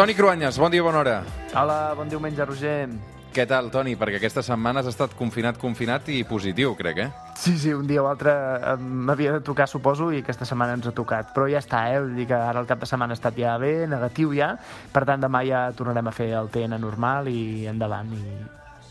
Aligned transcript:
Toni 0.00 0.14
Cruanyes, 0.14 0.56
bon 0.56 0.72
dia, 0.72 0.80
bona 0.80 1.02
hora. 1.02 1.14
Hola, 1.52 1.92
bon 1.92 2.08
diumenge, 2.08 2.40
Roger. 2.48 2.86
Què 3.36 3.44
tal, 3.44 3.66
Toni? 3.68 3.98
Perquè 4.00 4.16
aquesta 4.16 4.40
setmana 4.40 4.80
has 4.80 4.86
estat 4.88 5.12
confinat, 5.18 5.58
confinat 5.60 6.08
i 6.08 6.22
positiu, 6.24 6.72
crec, 6.78 7.02
eh? 7.04 7.08
Sí, 7.36 7.52
sí, 7.60 7.74
un 7.76 7.84
dia 7.84 8.00
o 8.00 8.08
altre 8.08 8.32
m'havia 8.80 9.34
de 9.34 9.42
tocar, 9.44 9.66
suposo, 9.68 10.08
i 10.08 10.22
aquesta 10.24 10.48
setmana 10.48 10.78
ens 10.78 10.88
ha 10.88 10.94
tocat. 10.96 11.34
Però 11.36 11.44
ja 11.52 11.60
està, 11.60 11.82
eh? 11.92 12.00
Vull 12.00 12.16
dir 12.16 12.30
que 12.32 12.38
ara 12.38 12.64
el 12.64 12.70
cap 12.70 12.80
de 12.80 12.88
setmana 12.88 13.12
ha 13.12 13.20
estat 13.20 13.36
ja 13.36 13.58
bé, 13.60 13.74
negatiu 13.92 14.32
ja. 14.32 14.54
Per 14.88 15.04
tant, 15.04 15.20
demà 15.20 15.44
ja 15.44 15.66
tornarem 15.76 16.08
a 16.08 16.16
fer 16.16 16.30
el 16.40 16.48
TN 16.48 16.80
normal 16.80 17.28
i 17.28 17.66
endavant. 17.68 18.16
I... 18.16 18.24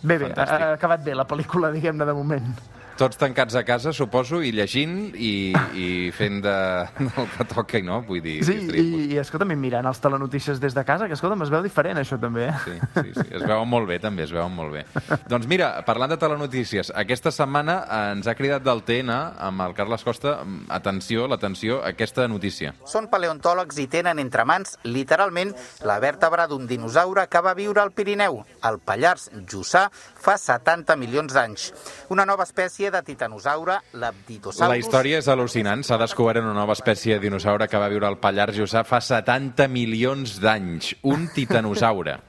Bé, 0.04 0.14
bé, 0.14 0.28
Fantàstic. 0.28 0.62
ha 0.62 0.76
acabat 0.78 1.10
bé 1.10 1.18
la 1.18 1.26
pel·lícula, 1.26 1.74
diguem-ne, 1.74 2.06
de 2.06 2.20
moment. 2.22 2.54
Tots 3.00 3.16
tancats 3.16 3.56
a 3.56 3.62
casa, 3.64 3.94
suposo, 3.96 4.42
i 4.44 4.50
llegint 4.52 5.14
i, 5.16 5.54
i 5.80 5.86
fent 6.12 6.42
de, 6.44 6.56
del 7.00 7.30
que 7.32 7.46
toca, 7.48 7.80
i 7.80 7.86
no? 7.88 8.02
Vull 8.04 8.20
dir... 8.26 8.34
Sí, 8.44 8.58
i, 8.76 9.14
i 9.14 9.20
escolta'm, 9.22 9.54
i 9.56 9.56
mirant 9.60 9.88
els 9.88 10.02
telenotícies 10.04 10.60
des 10.60 10.76
de 10.76 10.84
casa, 10.84 11.08
que 11.08 11.16
escolta'm, 11.16 11.46
es 11.46 11.52
veu 11.54 11.64
diferent 11.64 12.02
això 12.02 12.18
també. 12.20 12.50
eh? 12.50 12.58
Sí, 12.66 12.76
sí, 12.98 13.14
sí, 13.16 13.26
es 13.40 13.46
veuen 13.48 13.70
molt 13.72 13.88
bé, 13.88 14.02
també, 14.04 14.26
es 14.28 14.34
veuen 14.36 14.52
molt 14.52 14.76
bé. 14.76 14.84
doncs 15.32 15.48
mira, 15.48 15.70
parlant 15.88 16.12
de 16.12 16.18
telenotícies, 16.20 16.92
aquesta 16.92 17.32
setmana 17.32 17.78
ens 18.12 18.28
ha 18.28 18.36
cridat 18.36 18.66
del 18.68 18.84
TN, 18.84 19.16
amb 19.48 19.64
el 19.64 19.78
Carles 19.80 20.04
Costa, 20.04 20.42
mm, 20.44 20.68
atenció, 20.76 21.30
l'atenció, 21.32 21.80
aquesta 21.88 22.28
notícia. 22.28 22.74
Són 22.84 23.08
paleontòlegs 23.08 23.80
i 23.80 23.88
tenen 23.88 24.20
entre 24.20 24.44
mans, 24.44 24.76
literalment, 24.84 25.56
la 25.88 26.02
vèrtebra 26.04 26.50
d'un 26.52 26.68
dinosaure 26.68 27.30
que 27.32 27.46
va 27.48 27.56
viure 27.56 27.80
al 27.80 27.96
Pirineu, 27.96 28.44
al 28.68 28.82
Pallars 28.84 29.30
Jussà, 29.48 29.88
fa 30.20 30.36
70 30.36 31.00
milions 31.00 31.32
d'anys. 31.40 31.72
Una 32.12 32.28
nova 32.28 32.44
espècie 32.44 32.89
de 32.94 33.02
titanosaure, 33.06 33.80
l'Abditosaurus... 34.00 34.70
La 34.70 34.80
història 34.80 35.20
és 35.24 35.30
al·lucinant. 35.32 35.84
S'ha 35.86 36.00
descobert 36.02 36.44
una 36.44 36.56
nova 36.58 36.78
espècie 36.78 37.18
de 37.18 37.26
dinosaure 37.28 37.68
que 37.68 37.82
va 37.82 37.92
viure 37.92 38.10
al 38.10 38.20
Pallars 38.22 38.58
Jussà 38.58 38.86
fa 38.88 39.02
70 39.04 39.68
milions 39.72 40.40
d'anys. 40.44 40.96
Un 41.04 41.30
titanosaure. 41.36 42.20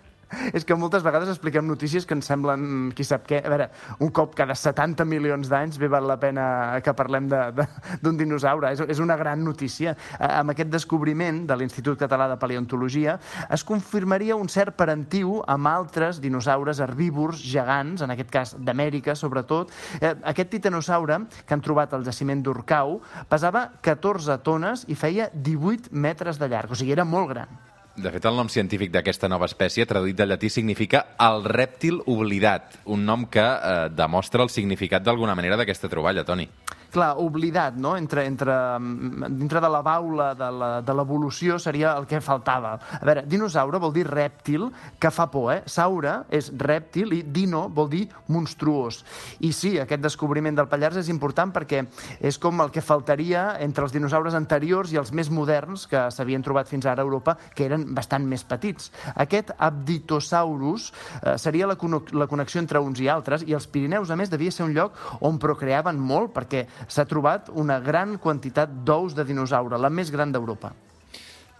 És 0.54 0.64
que 0.66 0.76
moltes 0.78 1.02
vegades 1.02 1.30
expliquem 1.32 1.66
notícies 1.66 2.06
que 2.06 2.14
ens 2.14 2.28
semblen, 2.30 2.90
qui 2.96 3.04
sap 3.06 3.26
què. 3.28 3.40
A 3.44 3.50
veure, 3.52 3.68
un 4.00 4.12
cop 4.14 4.34
cada 4.38 4.54
70 4.54 5.06
milions 5.08 5.50
d'anys 5.50 5.78
bé 5.80 5.90
val 5.90 6.06
la 6.06 6.18
pena 6.22 6.44
que 6.84 6.94
parlem 6.96 7.28
d'un 7.30 8.18
dinosaure. 8.18 8.72
És, 8.74 8.82
és 8.96 9.02
una 9.02 9.16
gran 9.20 9.42
notícia. 9.44 9.96
Amb 10.18 10.54
aquest 10.54 10.70
descobriment 10.72 11.42
de 11.48 11.56
l'Institut 11.58 11.98
Català 12.00 12.28
de 12.30 12.38
Paleontologia 12.40 13.18
es 13.50 13.64
confirmaria 13.66 14.38
un 14.38 14.50
cert 14.52 14.76
parentiu 14.78 15.40
amb 15.50 15.70
altres 15.70 16.20
dinosaures 16.22 16.80
herbívors 16.80 17.42
gegants, 17.42 18.04
en 18.04 18.14
aquest 18.14 18.30
cas 18.30 18.54
d'Amèrica 18.58 19.16
sobretot. 19.18 19.72
Eh, 20.00 20.14
Aquest 20.30 20.50
titanosaure 20.52 21.24
que 21.46 21.56
han 21.56 21.64
trobat 21.64 21.94
al 21.94 22.04
jaciment 22.06 22.42
d'Urcau 22.44 23.00
pesava 23.28 23.66
14 23.82 24.38
tones 24.46 24.86
i 24.88 24.98
feia 24.98 25.30
18 25.34 25.90
metres 25.92 26.38
de 26.38 26.48
llarg, 26.50 26.70
o 26.70 26.78
sigui, 26.78 26.94
era 26.94 27.08
molt 27.08 27.34
gran. 27.34 27.69
De 28.00 28.08
fet, 28.08 28.24
el 28.24 28.36
nom 28.38 28.48
científic 28.48 28.88
d'aquesta 28.94 29.28
nova 29.28 29.44
espècie, 29.50 29.84
traduït 29.84 30.16
del 30.16 30.30
llatí, 30.32 30.48
significa 30.48 31.02
el 31.20 31.42
rèptil 31.44 31.98
oblidat, 32.08 32.78
un 32.88 33.04
nom 33.04 33.26
que 33.28 33.44
eh, 33.44 33.90
demostra 33.92 34.46
el 34.46 34.48
significat 34.48 35.04
d'alguna 35.04 35.34
manera 35.36 35.58
d'aquesta 35.60 35.90
troballa, 35.92 36.24
Toni. 36.24 36.46
Clar, 36.92 37.14
oblidat, 37.18 37.76
no? 37.76 37.96
Entre, 37.96 38.24
entre, 38.26 38.54
mm, 38.78 39.30
dintre 39.38 39.60
de 39.60 39.70
la 39.70 39.82
baula 39.82 40.34
de 40.34 40.94
l'evolució 40.94 41.58
seria 41.58 41.96
el 41.96 42.06
que 42.06 42.20
faltava. 42.20 42.74
A 43.00 43.04
veure, 43.04 43.24
dinosaure 43.26 43.78
vol 43.78 43.92
dir 43.94 44.06
rèptil, 44.08 44.68
que 44.98 45.10
fa 45.10 45.30
por, 45.30 45.52
eh? 45.54 45.62
Saure 45.66 46.24
és 46.30 46.50
rèptil 46.56 47.14
i 47.16 47.22
dino 47.22 47.68
vol 47.68 47.88
dir 47.90 48.08
monstruós. 48.28 49.04
I 49.40 49.52
sí, 49.52 49.78
aquest 49.78 50.02
descobriment 50.02 50.56
del 50.56 50.68
Pallars 50.68 51.00
és 51.00 51.08
important 51.08 51.52
perquè 51.52 51.84
és 52.20 52.38
com 52.38 52.60
el 52.60 52.70
que 52.70 52.82
faltaria 52.84 53.56
entre 53.60 53.84
els 53.84 53.92
dinosaures 53.92 54.34
anteriors 54.34 54.92
i 54.92 54.98
els 55.00 55.12
més 55.12 55.30
moderns 55.30 55.86
que 55.90 56.06
s'havien 56.10 56.42
trobat 56.42 56.68
fins 56.68 56.86
ara 56.86 57.02
a 57.02 57.08
Europa, 57.08 57.36
que 57.54 57.66
eren 57.66 57.94
bastant 57.94 58.26
més 58.26 58.44
petits. 58.44 58.90
Aquest 59.14 59.52
Abditosaurus 59.58 60.90
eh, 61.22 61.36
seria 61.38 61.68
la, 61.70 61.76
la 62.12 62.28
connexió 62.30 62.60
entre 62.60 62.80
uns 62.82 63.00
i 63.00 63.08
altres 63.08 63.44
i 63.46 63.54
els 63.56 63.68
Pirineus, 63.70 64.10
a 64.10 64.18
més, 64.18 64.30
devia 64.30 64.52
ser 64.54 64.66
un 64.66 64.74
lloc 64.74 64.96
on 65.20 65.38
procreaven 65.40 65.98
molt 66.00 66.34
perquè 66.34 66.66
s'ha 66.88 67.06
trobat 67.08 67.50
una 67.52 67.80
gran 67.80 68.18
quantitat 68.18 68.70
d'ous 68.84 69.14
de 69.14 69.24
dinosaure, 69.24 69.78
la 69.78 69.90
més 69.90 70.10
gran 70.10 70.32
d'Europa. 70.32 70.72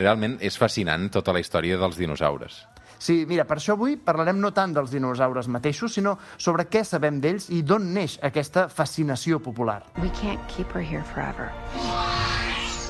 Realment 0.01 0.39
és 0.41 0.57
fascinant 0.57 1.11
tota 1.13 1.33
la 1.33 1.41
història 1.43 1.77
dels 1.81 1.99
dinosaures. 2.01 2.63
Sí, 3.01 3.25
mira, 3.25 3.47
per 3.49 3.57
això 3.57 3.73
avui 3.79 3.97
parlarem 3.97 4.37
no 4.41 4.51
tant 4.53 4.75
dels 4.77 4.93
dinosaures 4.93 5.49
mateixos, 5.49 5.95
sinó 5.97 6.19
sobre 6.37 6.67
què 6.69 6.85
sabem 6.85 7.21
d'ells 7.21 7.49
i 7.57 7.63
d'on 7.65 7.87
neix 7.95 8.19
aquesta 8.23 8.69
fascinació 8.69 9.41
popular. 9.41 9.81
We 10.03 10.13
can't 10.21 10.41
keep 10.53 10.77
her 10.77 10.85
here 10.85 11.05
forever. 11.15 11.49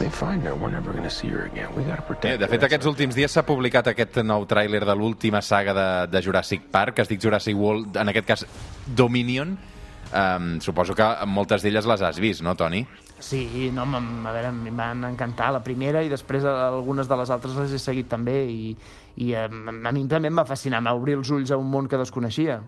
They 0.00 0.08
find 0.08 0.42
her, 0.42 0.54
we're 0.56 0.72
never 0.72 0.92
going 0.92 1.04
to 1.04 1.12
see 1.12 1.28
her 1.28 1.44
again. 1.44 1.68
We 1.76 1.84
got 1.84 2.08
to 2.08 2.16
Eh, 2.26 2.38
de 2.40 2.48
fet, 2.48 2.62
aquests 2.64 2.88
últims 2.88 3.14
dies 3.14 3.30
s'ha 3.30 3.44
publicat 3.46 3.92
aquest 3.92 4.16
nou 4.24 4.46
tràiler 4.48 4.80
de 4.82 4.94
l'última 4.96 5.42
saga 5.44 5.74
de, 5.76 5.88
de 6.10 6.22
Jurassic 6.24 6.70
Park, 6.72 6.96
que 6.96 7.04
es 7.04 7.10
dic 7.10 7.20
Jurassic 7.22 7.56
World, 7.56 7.98
en 8.00 8.08
aquest 8.08 8.26
cas 8.26 8.46
Dominion. 8.86 9.58
Um, 10.10 10.58
suposo 10.58 10.96
que 10.98 11.06
moltes 11.30 11.62
d'elles 11.62 11.86
les 11.86 12.02
has 12.02 12.18
vist, 12.18 12.42
no, 12.42 12.56
Toni? 12.58 12.82
Sí, 13.22 13.70
no, 13.74 13.84
a 13.84 14.32
veure, 14.32 14.48
em 14.50 14.76
van 14.76 15.04
encantar 15.06 15.52
la 15.54 15.60
primera 15.62 16.02
i 16.02 16.10
després 16.10 16.42
algunes 16.48 17.06
de 17.06 17.18
les 17.20 17.30
altres 17.30 17.54
les 17.60 17.76
he 17.76 17.78
seguit 17.78 18.08
també 18.10 18.40
i, 18.50 18.74
i 19.22 19.34
a 19.38 19.46
mi 19.52 20.06
també 20.10 20.32
em 20.32 20.40
va 20.40 20.48
fascinar, 20.48 20.80
m'ha 20.82 20.96
obrir 20.98 21.18
els 21.20 21.30
ulls 21.30 21.52
a 21.52 21.60
un 21.60 21.70
món 21.70 21.86
que 21.86 22.00
desconeixia. 22.00 22.58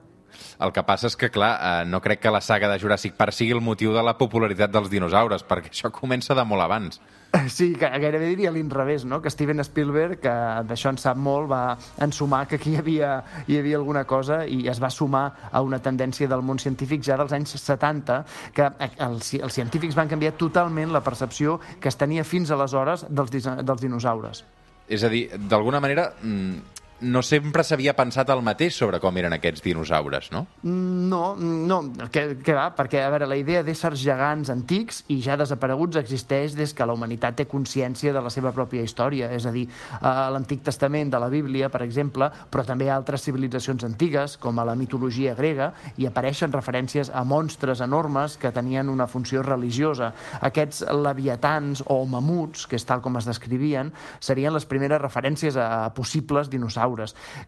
El 0.61 0.73
que 0.73 0.85
passa 0.87 1.11
és 1.11 1.17
que, 1.17 1.31
clar, 1.31 1.53
eh, 1.57 1.89
no 1.89 2.01
crec 2.01 2.23
que 2.23 2.31
la 2.35 2.41
saga 2.41 2.71
de 2.71 2.79
Jurassic 2.83 3.17
Park 3.19 3.37
sigui 3.37 3.57
el 3.57 3.65
motiu 3.65 3.95
de 3.95 4.03
la 4.03 4.17
popularitat 4.19 4.73
dels 4.73 4.91
dinosaures, 4.93 5.45
perquè 5.49 5.73
això 5.73 5.91
comença 5.95 6.35
de 6.35 6.45
molt 6.45 6.65
abans. 6.65 7.01
Sí, 7.49 7.73
que 7.81 7.89
gairebé 7.89 8.27
diria 8.29 8.51
l'inrevés, 8.53 9.07
no? 9.09 9.23
que 9.25 9.31
Steven 9.33 9.63
Spielberg, 9.65 10.21
que 10.21 10.35
d'això 10.69 10.93
en 10.93 10.99
sap 11.01 11.17
molt, 11.17 11.49
va 11.49 11.79
ensumar 12.05 12.45
que 12.49 12.59
aquí 12.61 12.75
hi 12.75 12.81
havia, 12.83 13.13
hi 13.49 13.57
havia 13.57 13.79
alguna 13.81 14.05
cosa 14.05 14.43
i 14.45 14.67
es 14.69 14.81
va 14.83 14.91
sumar 14.93 15.25
a 15.51 15.63
una 15.65 15.81
tendència 15.81 16.29
del 16.29 16.45
món 16.45 16.61
científic 16.61 17.05
ja 17.07 17.17
dels 17.21 17.33
anys 17.33 17.57
70, 17.57 18.19
que 18.53 18.69
els, 19.09 19.33
els 19.41 19.57
científics 19.57 19.97
van 19.97 20.13
canviar 20.13 20.35
totalment 20.37 20.93
la 20.93 21.01
percepció 21.01 21.59
que 21.81 21.89
es 21.89 21.97
tenia 21.97 22.25
fins 22.25 22.53
aleshores 22.53 23.07
dels, 23.09 23.33
dels 23.33 23.81
dinosaures. 23.81 24.45
És 24.93 25.05
a 25.07 25.09
dir, 25.09 25.25
d'alguna 25.49 25.81
manera, 25.81 26.11
mm, 26.21 26.72
no 27.03 27.23
sempre 27.27 27.65
s'havia 27.67 27.95
pensat 27.99 28.31
el 28.33 28.43
mateix 28.47 28.77
sobre 28.79 29.01
com 29.03 29.17
eren 29.19 29.35
aquests 29.35 29.63
dinosaures, 29.65 30.31
no? 30.33 30.47
No, 30.63 31.35
no, 31.37 31.79
que, 32.15 32.39
que 32.45 32.55
va, 32.57 32.69
perquè, 32.77 33.03
a 33.03 33.11
veure, 33.13 33.29
la 33.29 33.39
idea 33.39 33.63
d'éssers 33.67 34.01
gegants 34.03 34.53
antics 34.53 35.03
i 35.13 35.19
ja 35.25 35.37
desapareguts 35.41 35.99
existeix 36.01 36.57
des 36.59 36.73
que 36.75 36.87
la 36.87 36.95
humanitat 36.97 37.41
té 37.41 37.47
consciència 37.51 38.13
de 38.15 38.23
la 38.23 38.31
seva 38.33 38.53
pròpia 38.55 38.85
història, 38.87 39.33
és 39.35 39.47
a 39.47 39.53
dir, 39.55 39.67
a 40.01 40.31
l'Antic 40.33 40.63
Testament 40.67 41.11
de 41.13 41.21
la 41.23 41.31
Bíblia, 41.33 41.71
per 41.73 41.83
exemple, 41.85 42.31
però 42.51 42.65
també 42.67 42.91
altres 42.91 43.27
civilitzacions 43.27 43.85
antigues, 43.89 44.37
com 44.41 44.59
a 44.59 44.67
la 44.69 44.77
mitologia 44.79 45.35
grega, 45.39 45.73
hi 45.99 46.07
apareixen 46.09 46.55
referències 46.55 47.11
a 47.11 47.25
monstres 47.29 47.83
enormes 47.85 48.39
que 48.39 48.53
tenien 48.55 48.91
una 48.93 49.09
funció 49.11 49.43
religiosa. 49.43 50.13
Aquests 50.41 50.85
leviatans 50.93 51.85
o 51.91 52.03
mamuts, 52.07 52.67
que 52.69 52.79
és 52.79 52.87
tal 52.87 53.03
com 53.03 53.19
es 53.19 53.29
descrivien, 53.29 53.93
serien 54.21 54.55
les 54.55 54.67
primeres 54.69 55.03
referències 55.03 55.59
a 55.59 55.91
possibles 55.97 56.51
dinosaures, 56.53 56.92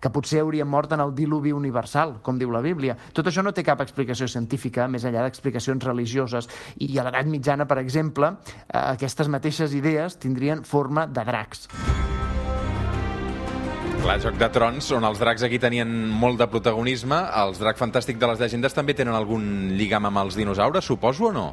que 0.00 0.12
potser 0.14 0.42
haurien 0.42 0.68
mort 0.68 0.92
en 0.92 1.02
el 1.04 1.14
diluvi 1.16 1.52
universal, 1.52 2.18
com 2.22 2.38
diu 2.40 2.52
la 2.54 2.62
Bíblia. 2.64 2.96
Tot 3.12 3.28
això 3.30 3.44
no 3.44 3.52
té 3.52 3.64
cap 3.66 3.82
explicació 3.84 4.28
científica, 4.30 4.88
més 4.88 5.04
enllà 5.04 5.26
d'explicacions 5.26 5.84
religioses. 5.84 6.48
I 6.80 6.98
a 6.98 7.06
l'edat 7.06 7.30
mitjana, 7.30 7.68
per 7.70 7.78
exemple, 7.82 8.34
eh, 8.68 8.78
aquestes 8.78 9.28
mateixes 9.28 9.74
idees 9.74 10.18
tindrien 10.18 10.64
forma 10.64 11.06
de 11.06 11.24
dracs. 11.24 11.68
Clar, 14.04 14.18
Joc 14.20 14.34
de 14.36 14.48
Trons, 14.52 14.90
on 14.92 15.04
els 15.08 15.16
dracs 15.16 15.46
aquí 15.46 15.56
tenien 15.56 15.88
molt 16.12 16.36
de 16.36 16.48
protagonisme, 16.52 17.22
els 17.40 17.56
dracs 17.56 17.80
fantàstics 17.80 18.20
de 18.20 18.28
les 18.28 18.42
llegendes 18.42 18.76
també 18.76 18.92
tenen 18.92 19.16
algun 19.16 19.46
lligam 19.78 20.04
amb 20.10 20.20
els 20.26 20.36
dinosaures, 20.36 20.84
suposo 20.84 21.30
o 21.30 21.32
no? 21.32 21.46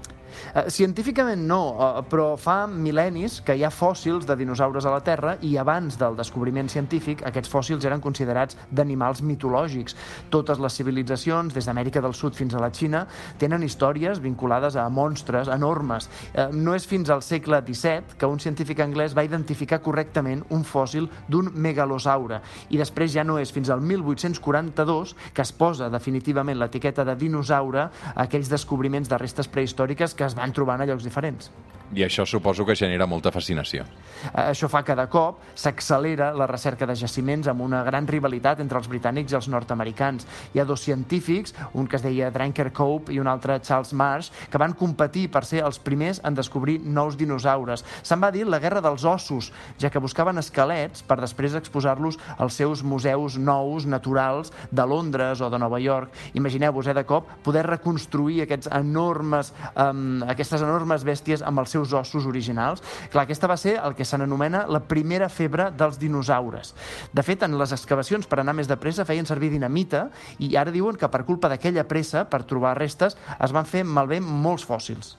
Eh, 0.54 0.70
científicament 0.70 1.42
no, 1.48 1.62
eh, 1.76 2.04
però 2.10 2.36
fa 2.38 2.66
mil·lennis 2.68 3.42
que 3.46 3.56
hi 3.56 3.64
ha 3.64 3.72
fòssils 3.72 4.26
de 4.28 4.36
dinosaures 4.36 4.86
a 4.86 4.94
la 4.94 5.02
Terra 5.06 5.36
i 5.42 5.56
abans 5.58 5.98
del 6.00 6.18
descobriment 6.20 6.70
científic 6.70 7.24
aquests 7.28 7.52
fòssils 7.52 7.86
eren 7.86 8.02
considerats 8.02 8.58
d'animals 8.72 9.22
mitològics. 9.22 9.96
Totes 10.30 10.60
les 10.60 10.74
civilitzacions, 10.80 11.54
des 11.54 11.66
d'Amèrica 11.66 12.02
del 12.02 12.16
Sud 12.18 12.36
fins 12.36 12.56
a 12.56 12.62
la 12.62 12.72
Xina, 12.72 13.06
tenen 13.38 13.64
històries 13.64 14.22
vinculades 14.22 14.76
a 14.76 14.88
monstres 14.90 15.48
enormes. 15.48 16.10
Eh, 16.34 16.50
No 16.52 16.76
és 16.76 16.86
fins 16.86 17.10
al 17.10 17.22
segle 17.26 17.62
XVII 17.66 18.18
que 18.20 18.28
un 18.30 18.40
científic 18.40 18.80
anglès 18.80 19.16
va 19.18 19.24
identificar 19.24 19.82
correctament 19.82 20.44
un 20.50 20.64
fòssil 20.64 21.08
d'un 21.28 21.50
megalosaure 21.54 22.42
i 22.70 22.78
després 22.80 23.12
ja 23.14 23.24
no 23.28 23.38
és 23.42 23.52
fins 23.54 23.70
al 23.70 23.82
1842 23.82 25.16
que 25.34 25.44
es 25.44 25.52
posa 25.52 25.90
definitivament 25.90 26.60
l'etiqueta 26.60 27.06
de 27.08 27.16
dinosaure 27.16 27.88
a 27.88 27.92
aquells 28.26 28.52
descobriments 28.52 29.10
de 29.10 29.18
restes 29.22 29.50
prehistòriques 29.52 30.16
que 30.16 30.21
que 30.22 30.30
es 30.30 30.38
van 30.38 30.54
trobant 30.54 30.86
a 30.86 30.90
llocs 30.90 31.08
diferents. 31.08 31.50
I 31.92 32.06
això 32.06 32.24
suposo 32.24 32.64
que 32.64 32.76
genera 32.76 33.04
molta 33.04 33.34
fascinació. 33.36 33.84
Eh, 33.84 34.52
Això 34.54 34.70
fa 34.72 34.80
que 34.88 34.96
de 34.96 35.04
cop 35.12 35.42
s'accelera 35.60 36.30
la 36.32 36.48
recerca 36.48 36.88
de 36.88 36.96
jaciments 36.96 37.50
amb 37.52 37.66
una 37.66 37.82
gran 37.84 38.06
rivalitat 38.08 38.62
entre 38.64 38.80
els 38.80 38.88
britànics 38.88 39.34
i 39.34 39.36
els 39.36 39.50
nord-americans. 39.52 40.28
Hi 40.54 40.62
ha 40.62 40.66
dos 40.66 40.86
científics, 40.86 41.54
un 41.74 41.88
que 41.92 41.98
es 42.00 42.06
deia 42.06 42.30
Dranker 42.32 42.70
Cope 42.72 43.12
i 43.12 43.20
un 43.20 43.28
altre 43.28 43.60
Charles 43.60 43.92
Marsh, 43.92 44.32
que 44.50 44.62
van 44.62 44.76
competir 44.80 45.26
per 45.32 45.44
ser 45.46 45.66
els 45.68 45.80
primers 45.84 46.22
en 46.24 46.38
descobrir 46.38 46.78
nous 46.80 47.18
dinosaures. 47.20 47.84
Se'n 48.04 48.24
va 48.24 48.32
dir 48.32 48.46
la 48.48 48.62
guerra 48.64 48.80
dels 48.82 49.04
ossos, 49.04 49.52
ja 49.78 49.92
que 49.92 50.00
buscaven 50.00 50.40
esquelets 50.40 51.04
per 51.04 51.20
després 51.20 51.60
exposar-los 51.60 52.20
als 52.38 52.56
seus 52.62 52.86
museus 52.88 53.36
nous, 53.38 53.86
naturals, 53.86 54.54
de 54.72 54.88
Londres 54.88 55.42
o 55.42 55.50
de 55.52 55.60
Nova 55.60 55.82
York. 55.84 56.16
Imagineu-vos, 56.40 56.88
eh, 56.88 56.96
de 56.96 57.04
cop, 57.04 57.28
poder 57.44 57.68
reconstruir 57.68 58.44
aquests 58.46 58.72
enormes, 58.72 59.52
um, 59.76 60.11
aquestes 60.30 60.64
enormes 60.66 61.06
bèsties 61.08 61.44
amb 61.46 61.64
els 61.64 61.74
seus 61.74 61.94
ossos 61.98 62.28
originals. 62.30 62.84
Clar, 63.12 63.26
aquesta 63.26 63.50
va 63.52 63.58
ser 63.60 63.78
el 63.82 63.96
que 63.98 64.08
se 64.08 64.20
n'anomena 64.20 64.66
la 64.68 64.84
primera 64.84 65.30
febre 65.30 65.70
dels 65.78 66.00
dinosaures. 66.02 66.74
De 67.14 67.26
fet, 67.26 67.44
en 67.48 67.58
les 67.60 67.76
excavacions 67.76 68.28
per 68.28 68.42
anar 68.42 68.56
més 68.58 68.70
de 68.70 68.78
pressa 68.82 69.06
feien 69.08 69.28
servir 69.30 69.52
dinamita 69.54 70.08
i 70.40 70.54
ara 70.60 70.74
diuen 70.74 71.00
que 71.00 71.10
per 71.12 71.26
culpa 71.28 71.52
d'aquella 71.52 71.88
pressa, 71.88 72.26
per 72.30 72.44
trobar 72.50 72.78
restes, 72.80 73.18
es 73.40 73.56
van 73.56 73.68
fer 73.68 73.84
malbé 73.88 74.22
molts 74.22 74.68
fòssils. 74.68 75.16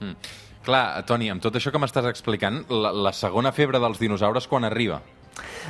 Mm. 0.00 0.16
Clar, 0.64 1.00
Toni, 1.08 1.30
amb 1.32 1.40
tot 1.40 1.56
això 1.56 1.72
que 1.72 1.80
m'estàs 1.80 2.08
explicant, 2.10 2.64
la, 2.68 2.92
la 2.92 3.14
segona 3.16 3.52
febre 3.56 3.80
dels 3.80 4.00
dinosaures 4.00 4.48
quan 4.48 4.68
arriba? 4.68 5.00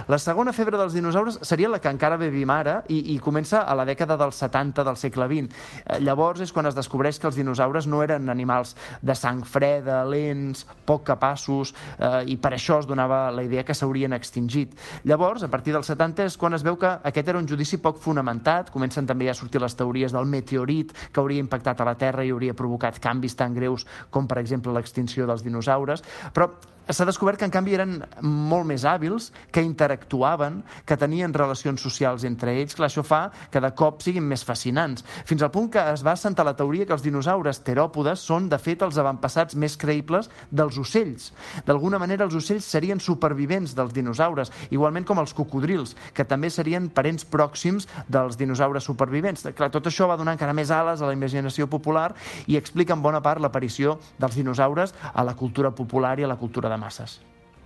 La 0.08 0.18
segona 0.18 0.54
febre 0.56 0.78
dels 0.78 0.94
dinosaures 0.96 1.40
seria 1.46 1.70
la 1.70 1.80
que 1.82 1.90
encara 1.92 2.18
vivim 2.20 2.50
ara 2.50 2.80
i, 2.88 3.14
i 3.14 3.18
comença 3.22 3.64
a 3.64 3.74
la 3.78 3.86
dècada 3.88 4.16
dels 4.20 4.40
70 4.42 4.84
del 4.86 4.98
segle 5.00 5.28
XX. 5.30 5.60
Eh, 5.84 6.00
Llavors 6.04 6.40
és 6.44 6.52
quan 6.52 6.68
es 6.68 6.76
descobreix 6.76 7.20
que 7.20 7.28
els 7.30 7.38
dinosaures 7.38 7.86
no 7.90 8.02
eren 8.04 8.28
animals 8.32 8.74
de 9.02 9.14
sang 9.18 9.42
freda, 9.44 10.02
lents, 10.08 10.64
poc 10.86 11.04
capaços, 11.10 11.74
eh, 11.98 12.24
i 12.32 12.36
per 12.40 12.54
això 12.56 12.80
es 12.80 12.88
donava 12.88 13.28
la 13.34 13.44
idea 13.46 13.64
que 13.64 13.76
s'haurien 13.76 14.14
extingit. 14.16 14.74
Llavors, 15.04 15.44
a 15.44 15.50
partir 15.52 15.74
dels 15.76 15.90
70 15.90 16.26
és 16.28 16.38
quan 16.40 16.56
es 16.56 16.64
veu 16.66 16.78
que 16.80 16.90
aquest 17.10 17.28
era 17.28 17.38
un 17.38 17.48
judici 17.48 17.80
poc 17.82 18.00
fonamentat, 18.02 18.70
comencen 18.74 19.06
també 19.06 19.30
a 19.30 19.36
sortir 19.36 19.62
les 19.62 19.76
teories 19.76 20.12
del 20.12 20.28
meteorit 20.30 20.92
que 21.12 21.20
hauria 21.20 21.42
impactat 21.42 21.80
a 21.80 21.88
la 21.88 21.96
Terra 22.00 22.24
i 22.24 22.32
hauria 22.34 22.56
provocat 22.56 23.00
canvis 23.02 23.36
tan 23.38 23.54
greus 23.54 23.86
com, 24.10 24.26
per 24.26 24.40
exemple, 24.42 24.74
l'extinció 24.74 25.26
dels 25.28 25.44
dinosaures, 25.46 26.04
però 26.34 26.50
s'ha 26.92 27.06
descobert 27.08 27.38
que 27.38 27.46
en 27.48 27.52
canvi 27.54 27.74
eren 27.76 27.98
molt 28.22 28.66
més 28.68 28.84
hàbils, 28.88 29.30
que 29.52 29.62
interactuaven, 29.64 30.60
que 30.86 30.96
tenien 30.98 31.34
relacions 31.34 31.82
socials 31.82 32.24
entre 32.28 32.54
ells. 32.56 32.74
Clar, 32.78 32.88
això 32.88 33.04
fa 33.06 33.20
que 33.52 33.60
de 33.62 33.70
cop 33.76 34.00
siguin 34.04 34.26
més 34.26 34.44
fascinants. 34.46 35.04
Fins 35.28 35.44
al 35.44 35.52
punt 35.54 35.70
que 35.74 35.82
es 35.92 36.04
va 36.06 36.14
assentar 36.16 36.46
la 36.48 36.56
teoria 36.58 36.86
que 36.88 36.96
els 36.96 37.04
dinosaures 37.04 37.62
teròpodes 37.66 38.24
són, 38.26 38.48
de 38.50 38.58
fet, 38.58 38.82
els 38.86 38.98
avantpassats 38.98 39.56
més 39.60 39.76
creïbles 39.80 40.30
dels 40.50 40.78
ocells. 40.80 41.30
D'alguna 41.66 42.00
manera, 42.02 42.26
els 42.26 42.38
ocells 42.38 42.66
serien 42.66 43.00
supervivents 43.00 43.76
dels 43.76 43.94
dinosaures, 43.94 44.52
igualment 44.70 45.06
com 45.06 45.20
els 45.22 45.34
cocodrils, 45.36 45.94
que 46.14 46.24
també 46.24 46.50
serien 46.50 46.88
parents 46.90 47.26
pròxims 47.28 47.88
dels 48.08 48.40
dinosaures 48.40 48.84
supervivents. 48.88 49.46
Clar, 49.56 49.70
tot 49.70 49.86
això 49.90 50.08
va 50.10 50.18
donar 50.20 50.34
encara 50.38 50.56
més 50.56 50.72
ales 50.74 51.00
a 51.00 51.08
la 51.08 51.16
imaginació 51.16 51.68
popular 51.70 52.10
i 52.48 52.56
explica 52.58 52.96
en 52.96 53.04
bona 53.04 53.22
part 53.22 53.42
l'aparició 53.42 53.98
dels 54.18 54.38
dinosaures 54.38 54.94
a 55.12 55.24
la 55.26 55.36
cultura 55.36 55.70
popular 55.70 56.16
i 56.18 56.26
a 56.26 56.30
la 56.30 56.38
cultura 56.40 56.72
de 56.72 56.79
masses. 56.80 57.18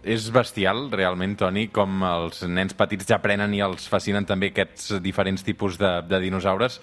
És 0.05 0.27
bestial, 0.29 0.91
realment, 0.93 1.39
Toni, 1.41 1.69
com 1.73 2.03
els 2.05 2.43
nens 2.45 2.77
petits 2.77 3.09
ja 3.09 3.17
aprenen 3.17 3.55
i 3.57 3.63
els 3.65 3.87
fascinen 3.89 4.27
també 4.29 4.51
aquests 4.53 4.99
diferents 5.01 5.47
tipus 5.47 5.79
de, 5.81 5.95
de 6.05 6.21
dinosaures 6.21 6.81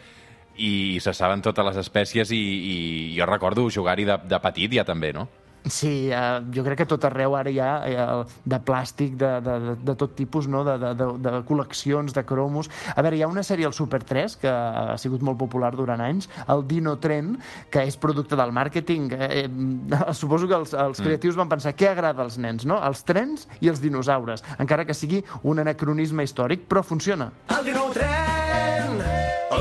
i 0.57 0.97
se 1.03 1.13
saben 1.13 1.43
totes 1.45 1.67
les 1.67 1.77
espècies 1.83 2.31
i, 2.33 2.41
i 2.41 2.75
jo 3.13 3.27
recordo 3.29 3.67
jugar-hi 3.69 4.07
de, 4.09 4.17
de 4.25 4.41
petit 4.41 4.73
ja 4.79 4.87
també, 4.87 5.13
no? 5.13 5.27
Sí, 5.65 6.09
eh, 6.11 6.41
jo 6.53 6.63
crec 6.65 6.81
que 6.81 6.87
tot 6.89 7.03
arreu 7.05 7.35
ara 7.37 7.51
hi 7.53 7.59
ha 7.61 7.71
eh, 7.85 8.05
de 8.49 8.59
plàstic 8.65 9.13
de, 9.19 9.29
de, 9.45 9.57
de, 9.65 9.75
de 9.91 9.95
tot 9.99 10.15
tipus, 10.17 10.47
no? 10.49 10.63
de, 10.65 10.77
de, 10.81 10.93
de, 10.97 11.09
de 11.21 11.33
col·leccions, 11.47 12.15
de 12.15 12.23
cromos. 12.25 12.71
A 12.95 13.03
veure, 13.05 13.19
hi 13.19 13.21
ha 13.21 13.29
una 13.29 13.43
sèrie 13.45 13.69
al 13.69 13.75
Super 13.77 14.01
3 14.07 14.39
que 14.41 14.49
ha 14.49 14.97
sigut 15.01 15.21
molt 15.25 15.37
popular 15.41 15.71
durant 15.77 16.01
anys, 16.01 16.29
el 16.49 16.65
Dino 16.67 16.97
Tren, 17.03 17.35
que 17.69 17.85
és 17.85 17.99
producte 18.01 18.39
del 18.39 18.53
màrqueting. 18.57 19.11
Eh, 19.13 19.31
eh, 19.45 20.01
suposo 20.21 20.49
que 20.49 20.57
els, 20.57 20.73
els 20.73 21.03
creatius 21.03 21.37
van 21.37 21.51
pensar 21.51 21.75
què 21.77 21.91
agrada 21.93 22.25
als 22.25 22.39
nens, 22.41 22.65
no? 22.65 22.81
Els 22.81 23.05
trens 23.05 23.47
i 23.61 23.69
els 23.69 23.83
dinosaures, 23.83 24.45
encara 24.57 24.87
que 24.89 24.97
sigui 24.97 25.21
un 25.43 25.61
anacronisme 25.61 26.25
històric, 26.25 26.65
però 26.69 26.85
funciona. 26.85 27.31
El 27.53 27.67
dinotren! 27.69 28.30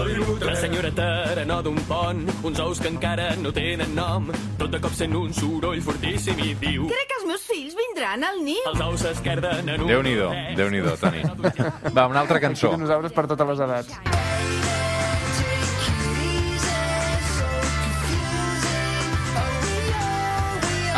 La 0.00 0.54
senyora 0.56 0.90
Taranó 0.96 1.58
d'un 1.62 1.76
pont, 1.84 2.22
uns 2.48 2.60
ous 2.64 2.78
que 2.80 2.88
encara 2.88 3.34
no 3.36 3.52
tenen 3.52 3.92
nom. 3.94 4.30
Tot 4.56 4.72
de 4.72 4.80
cop 4.80 4.94
sent 4.96 5.12
un 5.16 5.34
soroll 5.36 5.82
fortíssim 5.84 6.40
i 6.40 6.54
diu... 6.62 6.86
Crec 6.88 7.10
que 7.10 7.18
els 7.20 7.26
meus 7.28 7.44
fills 7.44 7.76
vindran 7.76 8.24
al 8.24 8.40
niu. 8.46 8.62
Els 8.72 8.80
ous 8.86 9.04
s'esquerden 9.04 9.68
en 9.68 9.84
un... 9.84 9.92
Déu-n'hi-do, 9.92 10.30
déu 10.56 10.72
nhi 10.72 10.80
déu 10.86 10.96
Toni. 11.04 11.22
Va, 11.96 12.08
una 12.08 12.24
altra 12.24 12.40
cançó. 12.40 12.72
Dinosaures 12.72 13.12
per 13.12 13.28
totes 13.28 13.52
les 13.52 13.62
edats. 13.68 14.00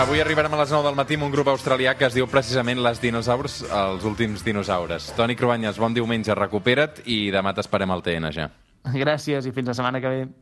Avui 0.03 0.23
arribarem 0.23 0.55
a 0.55 0.63
les 0.63 0.71
9 0.73 0.87
del 0.87 0.97
matí 0.97 1.19
amb 1.19 1.27
un 1.27 1.35
grup 1.35 1.51
australià 1.53 1.99
que 1.99 2.07
es 2.07 2.15
diu 2.17 2.31
precisament 2.31 2.81
Les 2.87 3.03
Dinosaurs, 3.03 3.61
els 3.67 4.07
últims 4.09 4.47
dinosaures. 4.47 5.11
Toni 5.19 5.37
Cruanyes, 5.37 5.79
bon 5.79 5.95
diumenge, 5.95 6.35
recupera't 6.39 7.03
i 7.05 7.25
demà 7.35 7.53
t'esperem 7.55 7.93
al 7.93 8.03
TN 8.03 8.33
ja. 8.33 8.49
Gràcies 8.85 9.47
i 9.47 9.53
fins 9.55 9.69
la 9.71 9.75
setmana 9.79 10.01
que 10.03 10.11
ve. 10.11 10.23